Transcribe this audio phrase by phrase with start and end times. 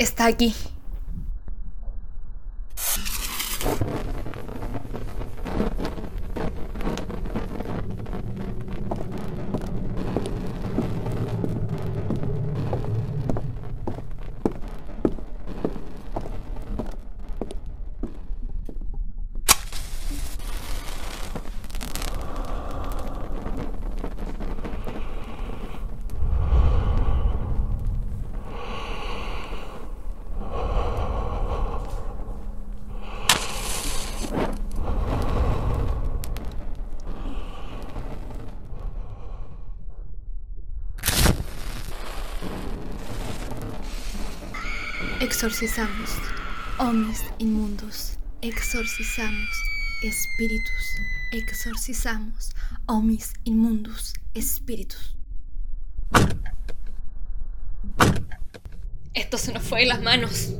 [0.00, 0.54] está aquí.
[45.20, 46.10] Exorcizamos
[46.78, 48.18] hombres inmundos.
[48.42, 49.50] Exorcizamos
[50.02, 50.96] espíritus.
[51.32, 52.50] Exorcizamos
[52.86, 55.16] hombres inmundos espíritus.
[59.14, 60.54] Esto se nos fue de las manos.